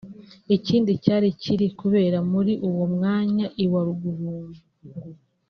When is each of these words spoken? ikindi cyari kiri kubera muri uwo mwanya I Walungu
ikindi 0.55 0.91
cyari 1.03 1.27
kiri 1.41 1.67
kubera 1.79 2.17
muri 2.31 2.53
uwo 2.67 2.85
mwanya 2.95 3.45
I 3.63 3.65
Walungu 3.71 4.59